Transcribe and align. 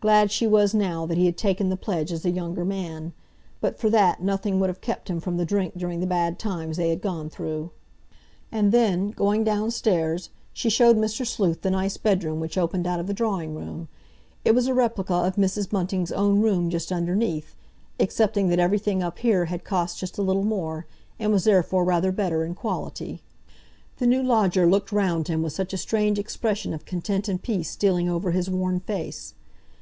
Glad 0.00 0.30
she 0.30 0.46
was 0.46 0.74
now 0.74 1.06
that 1.06 1.18
he 1.18 1.26
had 1.26 1.36
taken 1.36 1.70
the 1.70 1.76
pledge 1.76 2.12
as 2.12 2.24
a 2.24 2.30
younger 2.30 2.64
man; 2.64 3.12
but 3.60 3.80
for 3.80 3.90
that 3.90 4.22
nothing 4.22 4.60
would 4.60 4.70
have 4.70 4.80
kept 4.80 5.10
him 5.10 5.18
from 5.18 5.38
the 5.38 5.44
drink 5.44 5.76
during 5.76 5.98
the 5.98 6.06
bad 6.06 6.38
times 6.38 6.76
they 6.76 6.90
had 6.90 7.02
gone 7.02 7.28
through. 7.28 7.72
And 8.52 8.70
then, 8.70 9.10
going 9.10 9.42
downstairs, 9.42 10.30
she 10.52 10.70
showed 10.70 10.96
Mr. 10.96 11.26
Sleuth 11.26 11.62
the 11.62 11.70
nice 11.72 11.96
bedroom 11.96 12.38
which 12.38 12.56
opened 12.56 12.86
out 12.86 13.00
of 13.00 13.08
the 13.08 13.12
drawing 13.12 13.56
room. 13.56 13.88
It 14.44 14.54
was 14.54 14.68
a 14.68 14.72
replica 14.72 15.14
of 15.14 15.34
Mrs. 15.34 15.68
Bunting's 15.70 16.12
own 16.12 16.40
room 16.42 16.70
just 16.70 16.92
underneath, 16.92 17.56
excepting 17.98 18.50
that 18.50 18.60
everything 18.60 19.02
up 19.02 19.18
here 19.18 19.46
had 19.46 19.64
cost 19.64 19.98
just 19.98 20.16
a 20.16 20.22
little 20.22 20.44
more, 20.44 20.86
and 21.18 21.32
was 21.32 21.42
therefore 21.42 21.82
rather 21.82 22.12
better 22.12 22.44
in 22.44 22.54
quality. 22.54 23.20
The 23.96 24.06
new 24.06 24.22
lodger 24.22 24.64
looked 24.64 24.92
round 24.92 25.26
him 25.26 25.42
with 25.42 25.54
such 25.54 25.72
a 25.72 25.76
strange 25.76 26.20
expression 26.20 26.72
of 26.72 26.84
content 26.86 27.26
and 27.26 27.42
peace 27.42 27.72
stealing 27.72 28.08
over 28.08 28.30
his 28.30 28.48
worn 28.48 28.78
face. 28.78 29.34